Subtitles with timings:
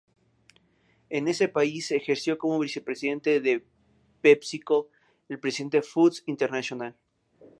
[1.11, 3.63] En ese país ejerció como vicepresidente de
[4.21, 4.89] Pepsico
[5.29, 6.95] y presidente de Foods International.